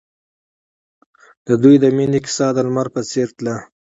[1.47, 3.55] د دوی د مینې کیسه د لمر په څېر تلله.